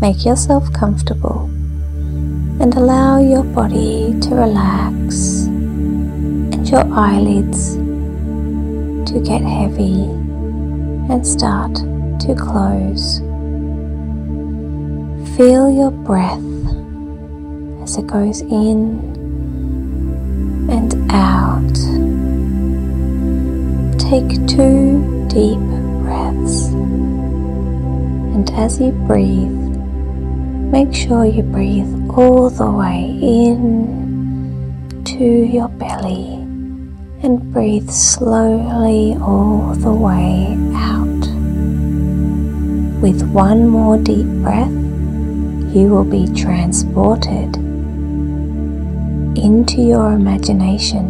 make 0.00 0.24
yourself 0.24 0.72
comfortable 0.72 1.44
and 2.60 2.74
allow 2.74 3.18
your 3.18 3.42
body 3.42 4.18
to 4.20 4.34
relax 4.34 5.46
and 5.46 6.68
your 6.68 6.84
eyelids 6.92 7.76
to 9.10 9.20
get 9.24 9.42
heavy 9.42 10.04
and 11.10 11.26
start 11.26 11.74
to 12.20 12.34
close. 12.34 13.20
Feel 15.36 15.70
your 15.70 15.90
breath 15.90 16.42
as 17.82 17.96
it 17.96 18.06
goes 18.06 18.40
in 18.40 18.98
and 20.70 20.94
out. 21.12 21.76
Take 23.98 24.46
two 24.46 25.26
deep 25.28 25.58
breaths, 26.02 26.68
and 28.34 28.50
as 28.50 28.80
you 28.80 28.92
breathe, 29.06 29.55
make 30.70 30.92
sure 30.92 31.24
you 31.24 31.42
breathe 31.42 32.10
all 32.10 32.50
the 32.50 32.68
way 32.70 33.16
in 33.22 35.02
to 35.04 35.24
your 35.24 35.68
belly 35.68 36.34
and 37.22 37.52
breathe 37.52 37.88
slowly 37.88 39.16
all 39.20 39.74
the 39.74 39.92
way 39.92 40.56
out. 40.74 41.06
With 43.00 43.22
one 43.30 43.68
more 43.68 43.96
deep 43.96 44.26
breath, 44.42 44.72
you 45.74 45.88
will 45.88 46.04
be 46.04 46.26
transported 46.34 47.56
into 49.36 49.82
your 49.82 50.12
imagination 50.14 51.04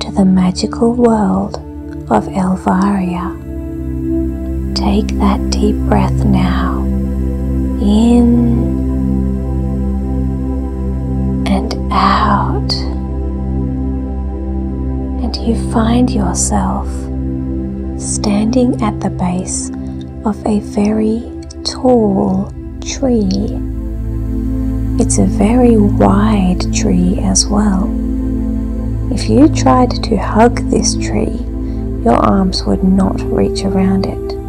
to 0.00 0.12
the 0.12 0.24
magical 0.24 0.92
world 0.94 1.56
of 2.10 2.26
Elvaria. 2.26 3.38
Take 4.74 5.08
that 5.18 5.50
deep 5.50 5.76
breath 5.88 6.24
now 6.24 6.71
in 7.82 8.62
and 11.46 11.74
out, 11.92 12.72
and 15.22 15.36
you 15.36 15.54
find 15.72 16.10
yourself 16.10 16.88
standing 18.00 18.80
at 18.82 19.00
the 19.00 19.10
base 19.10 19.70
of 20.24 20.46
a 20.46 20.60
very 20.60 21.28
tall 21.64 22.52
tree. 22.80 23.58
It's 25.00 25.18
a 25.18 25.26
very 25.26 25.76
wide 25.76 26.72
tree 26.72 27.18
as 27.22 27.46
well. 27.46 27.90
If 29.12 29.28
you 29.28 29.48
tried 29.48 29.90
to 30.04 30.16
hug 30.16 30.70
this 30.70 30.94
tree, 30.94 31.44
your 32.04 32.14
arms 32.14 32.64
would 32.64 32.84
not 32.84 33.20
reach 33.20 33.64
around 33.64 34.06
it. 34.06 34.41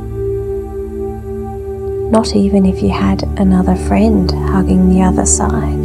Not 2.14 2.36
even 2.36 2.68
if 2.68 2.84
you 2.84 2.92
had 2.92 3.24
another 3.40 3.76
friend 3.76 4.30
hugging 4.30 4.88
the 4.88 5.02
other 5.02 5.26
side. 5.26 5.84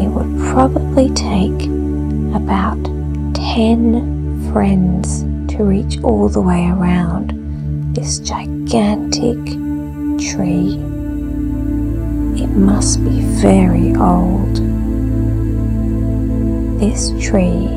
It 0.00 0.08
would 0.08 0.40
probably 0.48 1.10
take 1.10 1.68
about 2.34 2.82
10 3.34 4.50
friends 4.50 5.24
to 5.52 5.64
reach 5.64 6.02
all 6.02 6.30
the 6.30 6.40
way 6.40 6.64
around 6.70 7.34
this 7.94 8.20
gigantic 8.20 9.36
tree. 10.18 10.76
It 12.42 12.52
must 12.56 13.04
be 13.04 13.20
very 13.20 13.94
old. 13.96 14.56
This 16.80 17.10
tree 17.22 17.68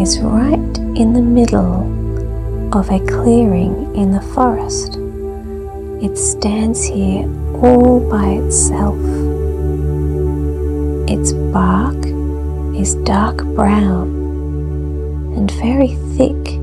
is 0.00 0.20
right 0.20 0.78
in 0.94 1.12
the 1.12 1.20
middle 1.20 1.90
of 2.72 2.88
a 2.88 3.00
clearing 3.00 3.96
in 3.96 4.12
the 4.12 4.22
forest. 4.32 4.99
It 6.02 6.16
stands 6.16 6.82
here 6.82 7.28
all 7.62 8.00
by 8.08 8.26
itself. 8.26 8.96
Its 11.10 11.34
bark 11.52 12.06
is 12.74 12.94
dark 13.04 13.44
brown 13.54 14.08
and 15.36 15.50
very 15.50 15.88
thick 16.16 16.54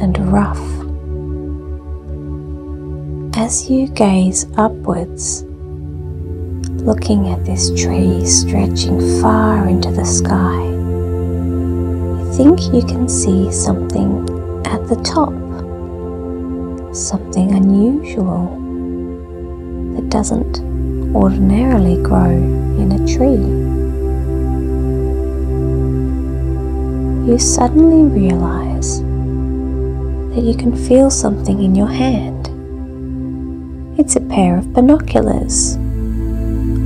and 0.00 0.16
rough. 0.32 0.58
As 3.36 3.68
you 3.68 3.88
gaze 3.88 4.46
upwards, 4.56 5.44
looking 6.82 7.28
at 7.28 7.44
this 7.44 7.68
tree 7.78 8.24
stretching 8.24 9.20
far 9.20 9.68
into 9.68 9.90
the 9.90 10.06
sky, 10.06 10.62
you 12.16 12.32
think 12.32 12.72
you 12.72 12.80
can 12.80 13.10
see 13.10 13.52
something 13.52 14.26
at 14.64 14.88
the 14.88 14.96
top, 15.04 15.34
something 16.94 17.52
unusual 17.54 18.65
doesn't 20.08 20.60
ordinarily 21.14 22.02
grow 22.02 22.30
in 22.30 22.92
a 22.92 23.06
tree. 23.06 23.66
You 27.30 27.38
suddenly 27.38 28.02
realize 28.02 29.00
that 30.34 30.42
you 30.44 30.54
can 30.56 30.76
feel 30.76 31.10
something 31.10 31.62
in 31.62 31.74
your 31.74 31.88
hand. 31.88 32.48
It's 33.98 34.16
a 34.16 34.20
pair 34.20 34.58
of 34.58 34.72
binoculars. 34.72 35.76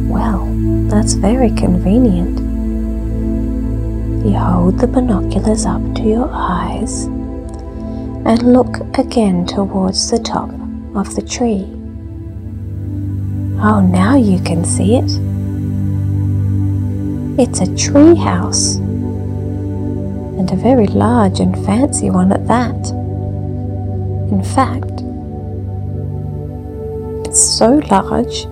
Well, 0.08 0.46
that's 0.88 1.14
very 1.14 1.50
convenient. 1.50 2.38
You 4.24 4.38
hold 4.38 4.78
the 4.78 4.86
binoculars 4.86 5.66
up 5.66 5.82
to 5.96 6.02
your 6.02 6.30
eyes 6.32 7.04
and 8.24 8.52
look 8.52 8.80
again 8.98 9.46
towards 9.46 10.10
the 10.10 10.18
top 10.18 10.50
of 10.94 11.14
the 11.14 11.22
tree. 11.22 11.79
Oh, 13.62 13.80
now 13.80 14.16
you 14.16 14.40
can 14.40 14.64
see 14.64 14.96
it. 14.96 15.10
It's 17.38 17.60
a 17.60 17.76
tree 17.76 18.14
house, 18.14 18.76
and 18.76 20.50
a 20.50 20.56
very 20.56 20.86
large 20.86 21.40
and 21.40 21.54
fancy 21.66 22.08
one 22.08 22.32
at 22.32 22.46
that. 22.46 22.90
In 24.32 24.42
fact, 24.42 25.02
it's 27.28 27.38
so 27.38 27.82
large 27.90 28.46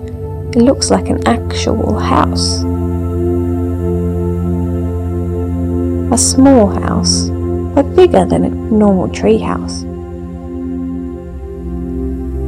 it 0.55 0.61
looks 0.61 0.91
like 0.91 1.09
an 1.09 1.27
actual 1.27 1.97
house. 1.97 2.59
A 6.13 6.17
small 6.19 6.67
house, 6.67 7.29
but 7.73 7.95
bigger 7.95 8.25
than 8.25 8.43
a 8.45 8.49
normal 8.49 9.09
tree 9.09 9.39
house. 9.39 9.81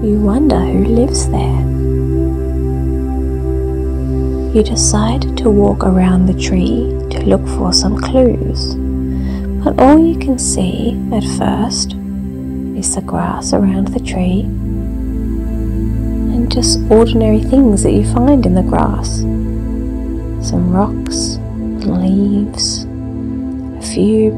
You 0.04 0.20
wonder 0.22 0.60
who 0.60 0.86
lives 0.86 1.28
there. 1.30 1.81
You 4.54 4.64
decide 4.64 5.38
to 5.38 5.50
walk 5.50 5.86
around 5.86 6.26
the 6.26 6.34
tree 6.34 6.90
to 7.10 7.24
look 7.24 7.48
for 7.48 7.72
some 7.72 7.98
clues, 7.98 8.76
but 9.64 9.80
all 9.80 9.98
you 9.98 10.20
can 10.20 10.38
see 10.38 10.92
at 11.14 11.24
first 11.40 11.94
is 12.76 12.94
the 12.94 13.02
grass 13.02 13.54
around 13.54 13.88
the 13.88 14.02
tree 14.02 14.42
and 16.32 16.52
just 16.52 16.82
ordinary 16.92 17.40
things 17.40 17.84
that 17.84 17.94
you 17.94 18.04
find 18.14 18.46
in 18.46 18.54
the 18.54 18.62
grass. 18.62 19.20
Some 20.46 20.70
rocks, 20.74 21.38
leaves, 21.88 22.84
a 23.78 23.82
few 23.94 24.32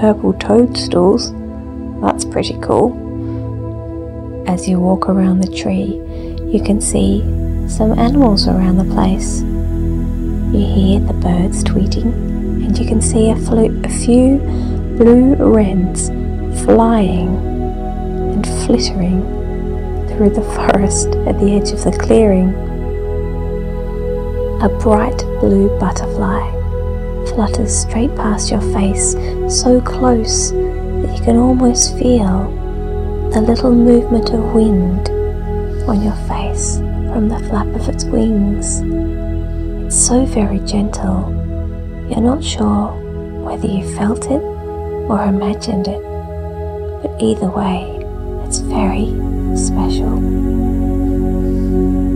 purple 0.00 0.32
toadstools. 0.32 1.32
That's 2.00 2.24
pretty 2.24 2.58
cool. 2.60 2.98
As 4.48 4.68
you 4.68 4.80
walk 4.80 5.08
around 5.08 5.38
the 5.38 5.56
tree, 5.56 6.00
you 6.52 6.60
can 6.64 6.80
see 6.80 7.22
some 7.72 7.98
animals 7.98 8.46
around 8.46 8.76
the 8.76 8.84
place. 8.84 9.40
You 10.52 10.60
hear 10.60 11.00
the 11.00 11.14
birds 11.14 11.64
tweeting, 11.64 12.12
and 12.64 12.78
you 12.78 12.86
can 12.86 13.00
see 13.00 13.30
a, 13.30 13.34
a 13.34 13.88
few 13.88 14.36
blue 14.98 15.34
wrens 15.36 16.08
flying 16.64 17.34
and 18.34 18.46
flittering 18.66 19.22
through 20.06 20.30
the 20.30 20.42
forest 20.42 21.08
at 21.26 21.40
the 21.40 21.54
edge 21.54 21.72
of 21.72 21.82
the 21.82 21.96
clearing. 21.98 22.50
A 24.62 24.68
bright 24.78 25.18
blue 25.40 25.74
butterfly 25.80 26.50
flutters 27.30 27.74
straight 27.74 28.14
past 28.16 28.50
your 28.50 28.60
face, 28.60 29.12
so 29.48 29.80
close 29.80 30.50
that 30.50 31.16
you 31.16 31.24
can 31.24 31.38
almost 31.38 31.96
feel 31.98 32.50
the 33.32 33.40
little 33.40 33.74
movement 33.74 34.28
of 34.28 34.52
wind 34.52 35.08
on 35.88 36.02
your 36.02 36.16
face 36.28 36.81
from 37.12 37.28
the 37.28 37.38
flap 37.40 37.66
of 37.66 37.88
its 37.90 38.04
wings. 38.04 38.80
It's 39.84 40.06
so 40.06 40.24
very 40.24 40.60
gentle, 40.60 41.30
you're 42.08 42.22
not 42.22 42.42
sure 42.42 42.88
whether 43.44 43.66
you 43.66 43.84
felt 43.96 44.24
it 44.26 44.40
or 44.40 45.22
imagined 45.24 45.88
it, 45.88 46.00
but 47.02 47.14
either 47.20 47.48
way, 47.48 47.84
it's 48.46 48.60
very 48.60 49.08
special. 49.56 50.20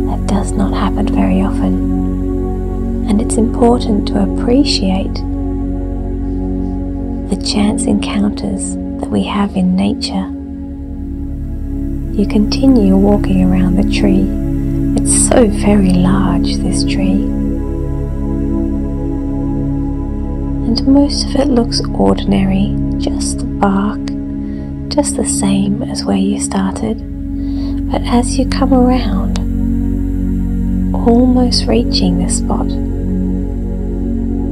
That 0.06 0.26
does 0.26 0.52
not 0.52 0.72
happen 0.72 1.08
very 1.08 1.43
often, 1.43 3.06
and 3.06 3.20
it's 3.20 3.37
important 3.37 4.08
to 4.08 4.22
appreciate 4.22 5.14
the 7.28 7.37
chance 7.44 7.84
encounters 7.84 8.76
that 8.76 9.10
we 9.10 9.25
have 9.25 9.56
in 9.56 9.76
nature. 9.76 10.32
you 12.16 12.26
continue 12.26 12.96
walking 12.96 13.44
around 13.44 13.76
the 13.76 13.84
tree. 13.93 14.45
So 15.28 15.49
very 15.49 15.90
large, 15.90 16.55
this 16.58 16.84
tree. 16.84 17.25
And 20.64 20.87
most 20.87 21.26
of 21.26 21.34
it 21.34 21.49
looks 21.49 21.81
ordinary, 21.94 22.76
just 22.99 23.40
the 23.40 23.44
bark, 23.44 23.99
just 24.88 25.17
the 25.17 25.26
same 25.26 25.82
as 25.82 26.05
where 26.05 26.17
you 26.17 26.40
started. 26.40 27.02
But 27.90 28.02
as 28.02 28.38
you 28.38 28.49
come 28.49 28.73
around, 28.73 29.37
almost 30.94 31.67
reaching 31.67 32.19
the 32.19 32.31
spot 32.31 32.69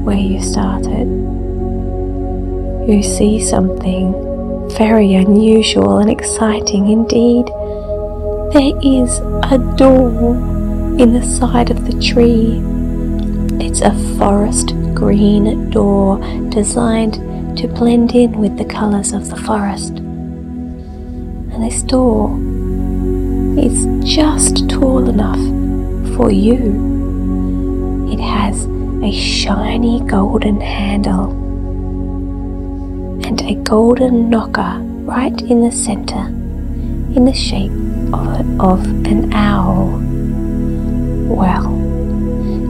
where 0.05 0.17
you 0.17 0.43
started, 0.43 1.07
you 2.89 3.01
see 3.01 3.41
something 3.41 4.13
very 4.71 5.15
unusual 5.15 5.99
and 5.99 6.11
exciting 6.11 6.89
indeed. 6.89 7.47
There 8.53 8.73
is 8.83 9.21
a 9.51 9.59
door 9.77 10.54
in 10.99 11.13
the 11.13 11.23
side 11.23 11.71
of 11.71 11.87
the 11.87 12.01
tree. 12.01 12.63
It's 13.65 13.81
a 13.81 13.93
forest 14.17 14.69
green 14.95 15.71
door 15.71 16.19
designed 16.51 17.15
to 17.59 17.67
blend 17.67 18.15
in 18.15 18.39
with 18.39 18.57
the 18.57 18.65
colours 18.65 19.13
of 19.13 19.29
the 19.29 19.37
forest. 19.37 19.91
And 19.97 21.63
this 21.63 21.83
door 21.83 22.31
is 23.59 23.87
just 24.05 24.69
tall 24.71 25.09
enough 25.09 25.39
for 26.17 26.31
you. 26.31 28.09
It 28.13 28.21
has 28.21 28.67
a 29.03 29.11
shiny 29.11 30.01
golden 30.01 30.61
handle 30.61 31.31
and 33.27 33.41
a 33.43 33.55
golden 33.65 34.31
knocker 34.31 34.79
right 35.05 35.41
in 35.43 35.61
the 35.63 35.73
center 35.73 36.27
in 37.17 37.25
the 37.25 37.35
shape 37.35 37.73
of, 38.13 38.61
of 38.61 38.87
an 39.07 39.33
owl. 39.33 40.04
Well, 41.27 41.73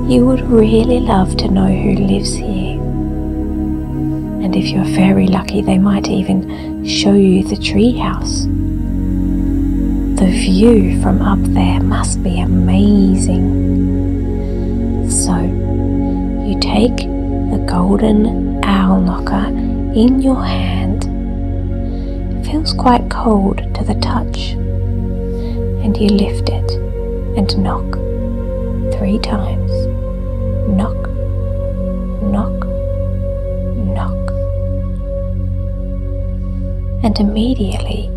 you 0.09 0.25
would 0.27 0.43
really 0.43 1.01
love 1.01 1.37
to 1.39 1.49
know 1.49 1.67
who 1.67 1.95
lives 1.95 2.35
here. 2.35 2.81
And 4.45 4.55
if 4.55 4.69
you're 4.69 4.85
very 4.85 5.27
lucky, 5.27 5.61
they 5.61 5.79
might 5.79 6.07
even 6.09 6.87
show 6.87 7.15
you 7.15 7.43
the 7.43 7.57
treehouse. 7.57 8.45
The 10.19 10.27
view 10.27 11.01
from 11.03 11.21
up 11.21 11.41
there 11.55 11.81
must 11.81 12.23
be 12.23 12.41
amazing. 12.41 13.51
So, 15.11 15.37
you 15.37 16.59
take 16.61 16.97
the 16.97 17.65
golden 17.69 18.65
owl 18.65 19.01
knocker 19.01 19.49
in 19.99 20.23
your 20.23 20.45
hand. 20.45 21.07
It 22.37 22.47
feels 22.47 22.73
quite 22.73 23.11
cold 23.11 23.59
to 23.75 23.85
the 23.85 23.95
touch, 23.95 24.53
and 25.83 25.97
you 25.97 26.09
lift 26.09 26.51
it 26.51 26.71
and 27.37 27.59
knock 27.59 27.94
three 29.05 29.19
times. 29.19 29.71
Knock, 30.67 30.97
knock, 32.23 32.65
knock. 33.93 34.31
And 37.05 37.21
immediately 37.21 38.09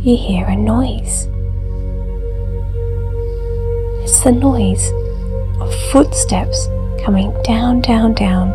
you 0.00 0.18
hear 0.18 0.44
a 0.48 0.54
noise. 0.54 1.28
It's 4.04 4.20
the 4.20 4.32
noise 4.32 4.92
of 5.62 5.74
footsteps 5.90 6.66
coming 7.02 7.32
down, 7.42 7.80
down, 7.80 8.12
down 8.12 8.50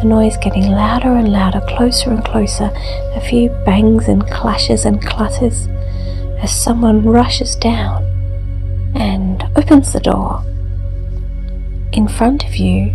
the 0.00 0.06
noise 0.06 0.38
getting 0.38 0.70
louder 0.70 1.12
and 1.12 1.30
louder, 1.30 1.60
closer 1.68 2.08
and 2.08 2.24
closer, 2.24 2.70
a 3.14 3.20
few 3.20 3.50
bangs 3.66 4.08
and 4.08 4.26
clashes 4.30 4.86
and 4.86 5.04
clatters 5.04 5.68
as 6.42 6.50
someone 6.50 7.04
rushes 7.04 7.54
down 7.56 8.09
opens 9.70 9.92
the 9.92 10.00
door. 10.00 10.42
In 11.92 12.08
front 12.08 12.44
of 12.44 12.56
you 12.56 12.92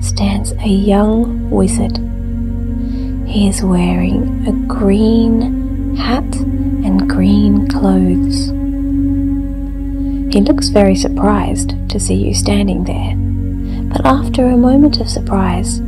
stands 0.00 0.52
a 0.52 0.68
young 0.68 1.50
wizard. 1.50 1.98
He 3.26 3.48
is 3.48 3.60
wearing 3.60 4.46
a 4.46 4.52
green 4.68 5.96
hat 5.96 6.22
and 6.86 7.10
green 7.10 7.66
clothes. 7.66 8.50
He 10.32 10.40
looks 10.42 10.68
very 10.68 10.94
surprised 10.94 11.74
to 11.90 11.98
see 11.98 12.14
you 12.14 12.32
standing 12.32 12.84
there 12.84 13.16
but 13.92 14.06
after 14.06 14.46
a 14.46 14.56
moment 14.56 15.00
of 15.00 15.08
surprise, 15.08 15.80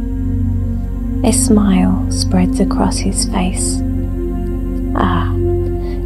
a 1.22 1.32
smile 1.32 2.10
spreads 2.10 2.58
across 2.58 2.96
his 2.98 3.26
face. 3.26 3.80
Ah, 4.96 5.32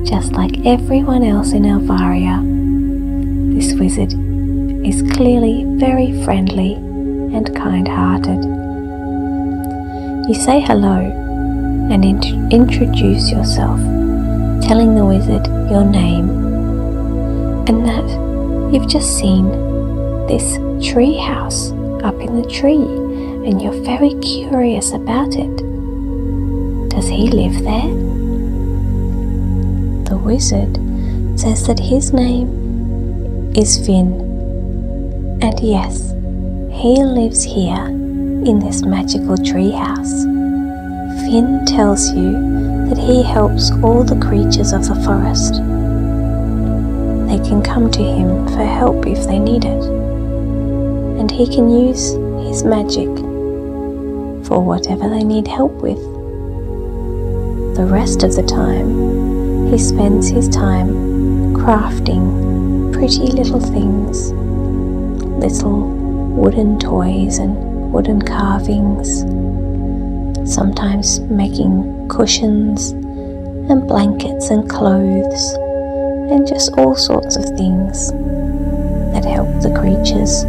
just 0.05 0.33
like 0.33 0.67
everyone 0.67 1.23
else 1.23 1.53
in 1.53 1.63
Elvaria, 1.63 2.53
this 3.53 3.75
wizard 3.75 4.15
is 4.85 5.03
clearly 5.13 5.65
very 5.77 6.25
friendly 6.25 6.73
and 6.75 7.55
kind 7.55 7.87
hearted. 7.87 8.43
You 10.27 10.35
say 10.35 10.61
hello 10.61 11.01
and 11.91 12.03
int- 12.03 12.53
introduce 12.53 13.31
yourself, 13.31 13.79
telling 14.63 14.95
the 14.95 15.05
wizard 15.05 15.47
your 15.71 15.85
name 15.85 16.31
and 17.69 17.85
that 17.87 18.73
you've 18.73 18.89
just 18.89 19.19
seen 19.19 19.51
this 20.29 20.57
tree 20.91 21.19
house 21.19 21.73
up 22.03 22.19
in 22.21 22.41
the 22.41 22.49
tree 22.49 22.87
and 23.47 23.61
you're 23.61 23.83
very 23.85 24.15
curious 24.21 24.93
about 24.93 25.35
it. 25.35 25.57
Does 26.89 27.07
he 27.07 27.29
live 27.29 27.63
there? 27.65 27.93
The 30.09 30.17
wizard 30.17 30.77
says 31.39 31.67
that 31.67 31.79
his 31.79 32.15
name 32.15 32.62
is 33.57 33.85
Finn, 33.85 34.13
and 35.43 35.61
yes, 35.61 36.11
he 36.71 37.03
lives 37.03 37.43
here 37.43 37.87
in 37.87 38.59
this 38.59 38.83
magical 38.83 39.37
tree 39.37 39.71
house. 39.71 40.25
Finn 41.25 41.65
tells 41.67 42.13
you 42.13 42.33
that 42.89 42.99
he 42.99 43.23
helps 43.23 43.71
all 43.83 44.05
the 44.05 44.19
creatures 44.21 44.73
of 44.73 44.89
the 44.89 44.95
forest. 45.05 45.55
They 47.29 47.49
can 47.49 47.63
come 47.63 47.91
to 47.91 48.03
him 48.03 48.49
for 48.49 48.65
help 48.65 49.07
if 49.07 49.27
they 49.27 49.39
need 49.39 49.65
it 49.65 49.83
and 51.23 51.31
he 51.31 51.47
can 51.47 51.71
use 51.71 52.15
his 52.49 52.65
magic 52.65 53.09
for 54.47 54.61
whatever 54.61 55.09
they 55.09 55.23
need 55.23 55.47
help 55.47 55.73
with. 55.75 56.03
The 57.77 57.85
rest 57.85 58.23
of 58.23 58.35
the 58.35 58.43
time, 58.43 59.71
he 59.71 59.79
spends 59.79 60.29
his 60.29 60.49
time 60.49 61.55
crafting 61.55 62.62
pretty 63.03 63.33
little 63.33 63.59
things, 63.59 64.31
little 65.43 65.89
wooden 66.37 66.79
toys 66.79 67.39
and 67.39 67.93
wooden 67.93 68.23
carvings, 68.23 69.23
sometimes 70.49 71.19
making 71.19 72.09
cushions 72.09 72.91
and 72.91 73.89
blankets 73.89 74.51
and 74.51 74.71
clothes 74.71 75.55
and 76.31 76.47
just 76.47 76.71
all 76.79 76.95
sorts 76.95 77.35
of 77.35 77.45
things 77.57 78.13
that 79.13 79.25
help 79.25 79.49
the 79.63 79.75
creatures 79.81 80.45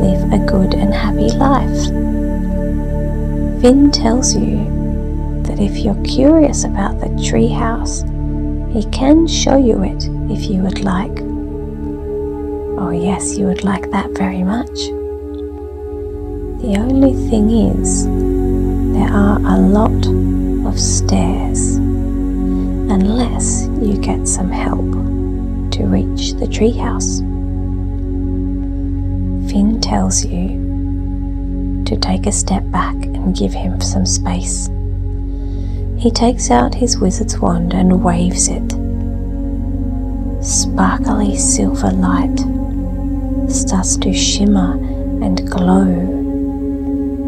live 0.00 0.32
a 0.32 0.38
good 0.46 0.74
and 0.74 0.94
happy 0.94 1.32
life. 1.32 1.86
Finn 3.60 3.90
tells 3.90 4.36
you 4.36 5.42
that 5.42 5.58
if 5.58 5.78
you're 5.78 6.00
curious 6.04 6.62
about 6.62 7.00
the 7.00 7.08
treehouse, 7.26 8.04
he 8.72 8.88
can 8.92 9.26
show 9.26 9.56
you 9.56 9.82
it 9.82 10.04
if 10.32 10.48
you 10.48 10.62
would 10.62 10.84
like. 10.84 11.27
Oh, 12.88 12.92
yes, 12.92 13.36
you 13.36 13.44
would 13.44 13.64
like 13.64 13.90
that 13.90 14.08
very 14.16 14.42
much. 14.42 14.78
The 16.62 16.76
only 16.78 17.12
thing 17.28 17.50
is, 17.50 18.06
there 18.06 19.12
are 19.12 19.36
a 19.40 19.58
lot 19.58 20.06
of 20.66 20.80
stairs 20.80 21.74
unless 21.76 23.66
you 23.82 23.98
get 23.98 24.26
some 24.26 24.50
help 24.50 24.90
to 25.72 25.84
reach 25.84 26.32
the 26.40 26.46
treehouse. 26.46 27.18
Finn 29.50 29.82
tells 29.82 30.24
you 30.24 31.84
to 31.84 31.94
take 31.94 32.26
a 32.26 32.32
step 32.32 32.62
back 32.70 32.94
and 32.94 33.36
give 33.36 33.52
him 33.52 33.82
some 33.82 34.06
space. 34.06 34.70
He 35.98 36.10
takes 36.10 36.50
out 36.50 36.74
his 36.74 36.98
wizard's 36.98 37.38
wand 37.38 37.74
and 37.74 38.02
waves 38.02 38.48
it. 38.48 38.72
Sparkly 40.42 41.36
silver 41.36 41.90
light 41.90 42.40
starts 43.48 43.96
to 43.96 44.12
shimmer 44.12 44.72
and 45.24 45.48
glow 45.50 45.88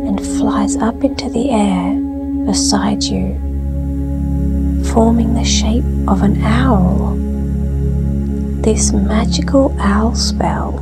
and 0.07 0.21
flies 0.21 0.77
up 0.77 1.03
into 1.03 1.29
the 1.31 1.51
air 1.51 1.95
beside 2.45 3.03
you, 3.03 3.35
forming 4.93 5.35
the 5.35 5.45
shape 5.45 5.85
of 6.09 6.23
an 6.23 6.43
owl. 6.43 7.17
This 8.63 8.93
magical 8.93 9.75
owl 9.81 10.15
spell 10.15 10.73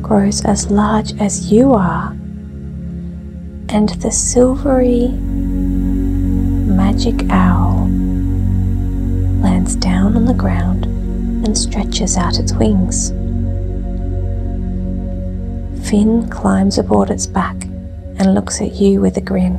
grows 0.00 0.44
as 0.44 0.70
large 0.70 1.12
as 1.20 1.52
you 1.52 1.72
are, 1.74 2.10
and 3.68 3.90
the 4.00 4.10
silvery 4.10 5.08
magic 6.68 7.28
owl 7.30 7.86
lands 9.42 9.76
down 9.76 10.16
on 10.16 10.24
the 10.24 10.34
ground 10.34 10.86
and 11.44 11.56
stretches 11.56 12.16
out 12.16 12.38
its 12.38 12.52
wings. 12.52 13.12
Finn 15.90 16.30
climbs 16.30 16.78
aboard 16.78 17.10
its 17.10 17.26
back 17.26 17.64
and 17.64 18.32
looks 18.32 18.60
at 18.60 18.74
you 18.74 19.00
with 19.00 19.16
a 19.16 19.20
grin. 19.20 19.56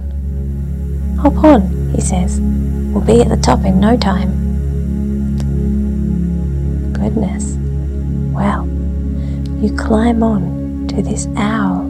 Hop 1.19 1.35
on, 1.43 1.91
he 1.93 1.99
says. 1.99 2.39
We'll 2.39 3.03
be 3.03 3.19
at 3.19 3.27
the 3.27 3.35
top 3.35 3.65
in 3.65 3.81
no 3.81 3.97
time. 3.97 4.31
Goodness. 6.93 7.57
Well, 8.33 8.65
you 9.61 9.75
climb 9.75 10.23
on 10.23 10.87
to 10.87 11.01
this 11.01 11.27
owl, 11.35 11.81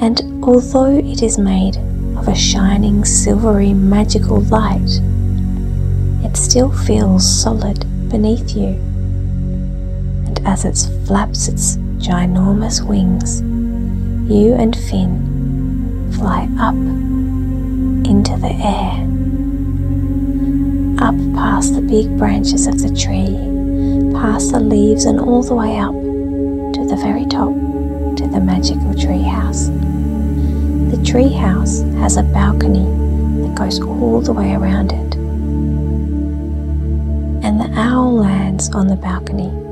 and 0.00 0.44
although 0.44 0.96
it 0.96 1.24
is 1.24 1.36
made 1.36 1.78
of 2.16 2.28
a 2.28 2.36
shining, 2.36 3.04
silvery, 3.04 3.72
magical 3.72 4.40
light, 4.42 5.00
it 6.22 6.36
still 6.36 6.70
feels 6.70 7.28
solid 7.28 7.80
beneath 8.08 8.54
you. 8.54 8.78
And 10.28 10.40
as 10.46 10.64
it 10.64 10.78
flaps 11.08 11.48
its 11.48 11.76
ginormous 11.98 12.80
wings, 12.86 13.40
you 14.30 14.54
and 14.54 14.76
Finn 14.76 16.12
fly 16.12 16.48
up 16.58 16.74
into 18.08 18.36
the 18.36 18.52
air, 18.52 19.04
up 21.04 21.14
past 21.34 21.74
the 21.74 21.80
big 21.80 22.16
branches 22.16 22.66
of 22.66 22.80
the 22.80 22.94
tree, 22.94 23.36
past 24.12 24.52
the 24.52 24.60
leaves, 24.60 25.04
and 25.04 25.18
all 25.20 25.42
the 25.42 25.54
way 25.54 25.76
up 25.78 25.92
to 25.92 26.86
the 26.86 26.96
very 26.96 27.26
top, 27.26 27.52
to 28.16 28.26
the 28.28 28.40
magical 28.40 28.94
tree 28.94 29.22
house. 29.22 29.68
The 29.68 31.02
tree 31.04 31.32
house 31.32 31.82
has 32.00 32.16
a 32.16 32.22
balcony 32.22 32.86
that 33.42 33.54
goes 33.56 33.80
all 33.80 34.20
the 34.20 34.32
way 34.32 34.54
around 34.54 34.92
it. 34.92 35.14
And 37.44 37.60
the 37.60 37.70
owl 37.74 38.14
lands 38.16 38.70
on 38.70 38.86
the 38.86 38.96
balcony. 38.96 39.67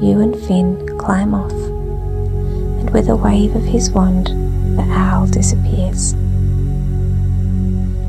You 0.00 0.20
and 0.20 0.34
Finn 0.46 0.98
climb 0.98 1.34
off, 1.34 1.52
and 1.52 2.88
with 2.88 3.10
a 3.10 3.16
wave 3.16 3.54
of 3.54 3.64
his 3.64 3.90
wand, 3.90 4.28
the 4.78 4.86
owl 4.90 5.26
disappears. 5.26 6.14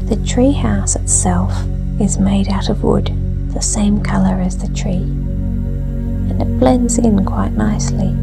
The 0.07 0.15
tree 0.25 0.53
house 0.53 0.95
itself 0.95 1.53
is 1.99 2.17
made 2.17 2.47
out 2.47 2.69
of 2.69 2.83
wood 2.83 3.11
the 3.53 3.61
same 3.61 4.01
colour 4.01 4.39
as 4.39 4.57
the 4.57 4.73
tree, 4.73 5.03
and 5.03 6.41
it 6.41 6.59
blends 6.59 6.97
in 6.97 7.25
quite 7.25 7.51
nicely. 7.51 8.15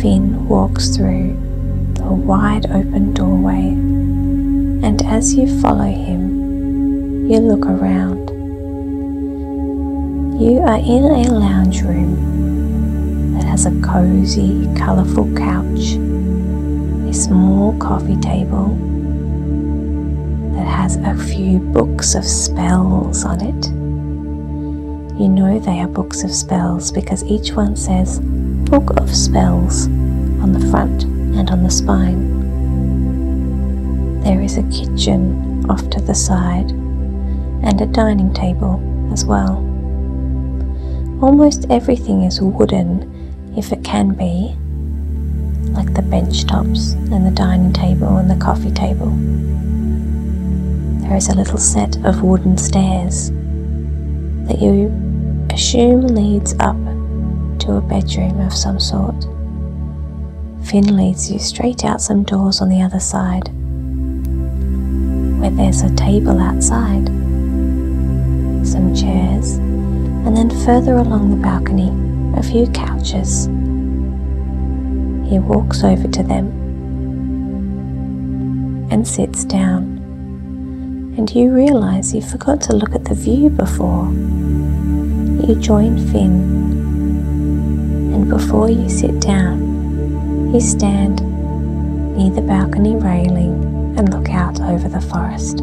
Finn 0.00 0.48
walks 0.48 0.88
through 0.96 1.34
the 1.94 2.04
wide 2.04 2.64
open 2.70 3.12
doorway, 3.12 3.68
and 4.86 5.02
as 5.04 5.34
you 5.34 5.60
follow 5.60 5.84
him, 5.84 7.30
you 7.30 7.40
look 7.40 7.66
around. 7.66 8.35
You 10.38 10.58
are 10.58 10.76
in 10.76 11.02
a 11.02 11.32
lounge 11.32 11.80
room 11.80 13.32
that 13.32 13.44
has 13.44 13.64
a 13.64 13.70
cozy, 13.80 14.68
colourful 14.76 15.34
couch, 15.34 15.94
a 17.08 17.14
small 17.14 17.74
coffee 17.78 18.20
table 18.20 18.68
that 20.54 20.66
has 20.66 20.96
a 20.96 21.16
few 21.16 21.58
books 21.58 22.14
of 22.14 22.22
spells 22.26 23.24
on 23.24 23.40
it. 23.40 23.66
You 25.18 25.30
know 25.30 25.58
they 25.58 25.80
are 25.80 25.88
books 25.88 26.22
of 26.22 26.30
spells 26.30 26.92
because 26.92 27.24
each 27.24 27.52
one 27.52 27.74
says 27.74 28.20
Book 28.20 28.90
of 28.98 29.16
Spells 29.16 29.86
on 29.86 30.52
the 30.52 30.68
front 30.70 31.04
and 31.04 31.48
on 31.48 31.62
the 31.62 31.70
spine. 31.70 32.42
There 34.20 34.42
is 34.42 34.58
a 34.58 34.64
kitchen 34.64 35.64
off 35.70 35.88
to 35.88 36.00
the 36.02 36.14
side 36.14 36.72
and 36.72 37.80
a 37.80 37.86
dining 37.86 38.34
table 38.34 38.82
as 39.10 39.24
well. 39.24 39.65
Almost 41.22 41.66
everything 41.70 42.22
is 42.22 42.42
wooden 42.42 43.54
if 43.56 43.72
it 43.72 43.82
can 43.82 44.10
be, 44.10 44.54
like 45.72 45.94
the 45.94 46.02
bench 46.02 46.44
tops 46.44 46.92
and 46.92 47.26
the 47.26 47.30
dining 47.30 47.72
table 47.72 48.18
and 48.18 48.30
the 48.30 48.36
coffee 48.36 48.70
table. 48.70 49.10
There 51.00 51.16
is 51.16 51.28
a 51.30 51.34
little 51.34 51.56
set 51.56 51.96
of 52.04 52.22
wooden 52.22 52.58
stairs 52.58 53.30
that 54.46 54.58
you 54.60 54.92
assume 55.50 56.02
leads 56.08 56.52
up 56.60 56.76
to 57.60 57.76
a 57.76 57.80
bedroom 57.80 58.38
of 58.40 58.52
some 58.52 58.78
sort. 58.78 59.24
Finn 60.66 60.96
leads 60.96 61.30
you 61.30 61.38
straight 61.38 61.82
out 61.84 62.02
some 62.02 62.24
doors 62.24 62.60
on 62.60 62.68
the 62.68 62.82
other 62.82 63.00
side, 63.00 63.48
where 65.40 65.50
there's 65.50 65.80
a 65.80 65.94
table 65.96 66.38
outside, 66.38 67.06
some 68.66 68.94
chairs, 68.94 69.58
and 70.26 70.36
then 70.36 70.50
further 70.66 70.96
along 70.96 71.30
the 71.30 71.36
balcony, 71.36 71.92
a 72.36 72.42
few 72.42 72.66
couches. 72.72 73.46
He 75.30 75.38
walks 75.38 75.84
over 75.84 76.08
to 76.08 76.22
them 76.22 76.48
and 78.90 79.06
sits 79.06 79.44
down, 79.44 79.82
and 81.16 81.30
you 81.30 81.50
realize 81.50 82.12
you 82.12 82.22
forgot 82.22 82.60
to 82.62 82.74
look 82.74 82.94
at 82.94 83.04
the 83.04 83.14
view 83.14 83.50
before. 83.50 84.12
You 85.46 85.54
join 85.60 85.96
Finn 86.10 86.66
and 88.16 88.28
before 88.30 88.68
you 88.68 88.88
sit 88.88 89.20
down, 89.20 90.52
you 90.52 90.60
stand 90.60 91.20
near 92.16 92.30
the 92.30 92.40
balcony 92.40 92.96
railing 92.96 93.94
and 93.96 94.12
look 94.12 94.30
out 94.30 94.60
over 94.60 94.88
the 94.88 95.00
forest. 95.00 95.58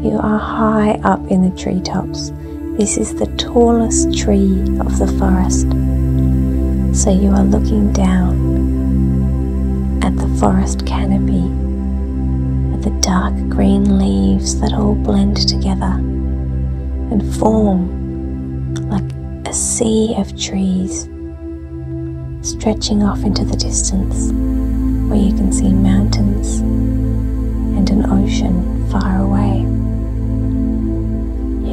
You 0.00 0.18
are 0.22 0.38
high 0.38 0.92
up 1.02 1.26
in 1.30 1.42
the 1.42 1.54
treetops. 1.60 2.30
This 2.78 2.96
is 2.96 3.12
the 3.12 3.26
tallest 3.36 4.16
tree 4.16 4.60
of 4.78 4.98
the 5.00 5.08
forest. 5.18 5.66
So 6.96 7.10
you 7.10 7.30
are 7.32 7.42
looking 7.42 7.92
down 7.92 8.30
at 10.00 10.16
the 10.16 10.28
forest 10.38 10.86
canopy, 10.86 11.42
at 12.72 12.82
the 12.82 12.96
dark 13.00 13.34
green 13.48 13.98
leaves 13.98 14.60
that 14.60 14.72
all 14.72 14.94
blend 14.94 15.48
together 15.48 15.98
and 17.10 17.34
form 17.34 18.76
like 18.88 19.12
a 19.48 19.52
sea 19.52 20.14
of 20.16 20.40
trees 20.40 21.08
stretching 22.42 23.02
off 23.02 23.24
into 23.24 23.44
the 23.44 23.56
distance 23.56 24.30
where 25.10 25.18
you 25.18 25.34
can 25.34 25.52
see 25.52 25.72
mountains 25.72 26.60
and 26.60 27.90
an 27.90 28.06
ocean 28.08 28.88
far 28.88 29.18
away. 29.20 29.77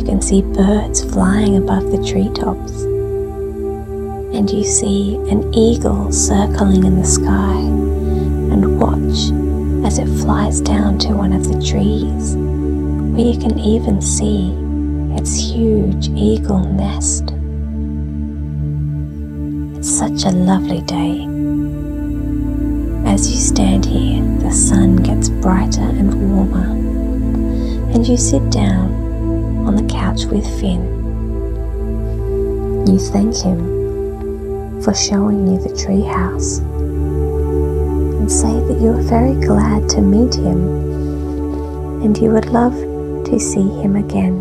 Can 0.05 0.21
see 0.21 0.43
birds 0.43 1.03
flying 1.11 1.57
above 1.57 1.91
the 1.91 1.97
treetops, 1.97 2.83
and 4.35 4.49
you 4.49 4.63
see 4.63 5.15
an 5.29 5.51
eagle 5.53 6.11
circling 6.11 6.83
in 6.83 6.99
the 6.99 7.05
sky 7.05 7.57
and 8.53 8.79
watch 8.79 9.31
as 9.85 9.97
it 9.97 10.07
flies 10.21 10.61
down 10.61 10.99
to 10.99 11.13
one 11.13 11.33
of 11.33 11.45
the 11.45 11.59
trees 11.59 12.35
where 12.35 13.25
you 13.25 13.39
can 13.39 13.57
even 13.57 13.99
see 13.99 14.51
its 15.17 15.35
huge 15.35 16.07
eagle 16.09 16.59
nest. 16.59 17.33
It's 19.77 19.89
such 19.89 20.23
a 20.23 20.35
lovely 20.35 20.81
day. 20.81 21.25
As 23.11 23.29
you 23.31 23.37
stand 23.37 23.85
here, 23.85 24.23
the 24.39 24.51
sun 24.51 24.97
gets 24.97 25.29
brighter 25.29 25.81
and 25.81 26.31
warmer, 26.31 26.69
and 27.91 28.07
you 28.07 28.17
sit 28.17 28.51
down 28.51 29.04
on 29.65 29.75
the 29.75 29.93
couch 29.93 30.25
with 30.25 30.45
Finn. 30.59 30.83
You 32.87 32.99
thank 32.99 33.35
him 33.35 34.81
for 34.81 34.93
showing 34.93 35.47
you 35.47 35.57
the 35.57 35.75
tree 35.75 36.03
house 36.03 36.59
and 36.59 38.31
say 38.31 38.53
that 38.53 38.79
you 38.79 38.91
are 38.91 39.01
very 39.01 39.33
glad 39.45 39.89
to 39.89 40.01
meet 40.01 40.35
him 40.35 42.03
and 42.03 42.15
you 42.17 42.29
would 42.29 42.45
love 42.45 42.75
to 43.25 43.39
see 43.39 43.67
him 43.81 43.95
again 43.95 44.33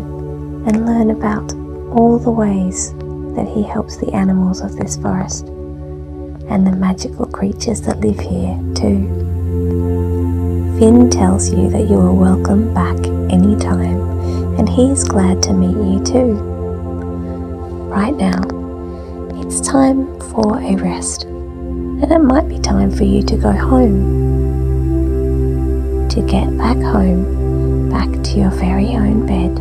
and 0.67 0.85
learn 0.85 1.09
about 1.09 1.53
all 1.97 2.19
the 2.19 2.29
ways 2.29 2.93
that 3.35 3.47
he 3.47 3.63
helps 3.63 3.97
the 3.97 4.13
animals 4.13 4.61
of 4.61 4.75
this 4.75 4.95
forest 4.97 5.47
and 6.49 6.67
the 6.67 6.71
magical 6.71 7.25
creatures 7.25 7.81
that 7.81 7.99
live 7.99 8.19
here 8.19 8.55
too. 8.75 9.09
Finn 10.77 11.09
tells 11.09 11.49
you 11.49 11.69
that 11.71 11.89
you 11.89 11.97
are 11.97 12.13
welcome 12.13 12.71
back 12.75 12.97
anytime 13.31 14.14
and 14.57 14.69
he 14.69 14.89
is 14.89 15.03
glad 15.03 15.41
to 15.43 15.53
meet 15.53 15.75
you 15.75 16.03
too. 16.03 16.33
Right 17.89 18.15
now, 18.15 18.41
it's 19.41 19.61
time 19.61 20.19
for 20.31 20.59
a 20.59 20.75
rest 20.75 21.23
and 21.23 22.11
it 22.11 22.19
might 22.19 22.47
be 22.47 22.59
time 22.59 22.91
for 22.91 23.03
you 23.03 23.23
to 23.23 23.37
go 23.37 23.51
home. 23.51 24.23
To 26.09 26.21
get 26.21 26.57
back 26.57 26.77
home, 26.77 27.89
back 27.89 28.09
to 28.23 28.31
your 28.39 28.51
very 28.51 28.95
own 28.95 29.25
bed, 29.25 29.59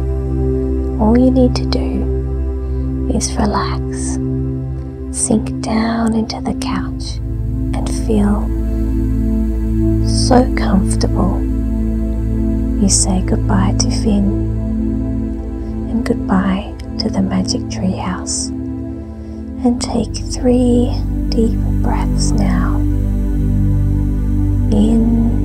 all 1.00 1.18
you 1.18 1.30
need 1.30 1.54
to 1.56 1.66
do 1.66 3.10
is 3.14 3.34
relax. 3.34 4.18
Sink 5.16 5.60
down 5.60 6.14
into 6.14 6.40
the 6.40 6.54
couch 6.54 7.18
and 7.74 7.88
feel 8.06 8.42
so 10.08 10.54
comfortable. 10.56 11.40
You 12.80 12.88
say 12.88 13.22
goodbye 13.22 13.74
to 13.78 13.90
Finn 13.90 14.53
goodbye 16.04 16.74
to 16.98 17.08
the 17.08 17.22
magic 17.22 17.68
tree 17.70 17.96
house. 17.96 18.48
And 18.48 19.80
take 19.80 20.14
three 20.14 20.94
deep 21.30 21.58
breaths 21.82 22.30
now. 22.32 22.76
In 24.70 25.43